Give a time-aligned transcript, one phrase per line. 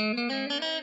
[0.00, 0.79] Música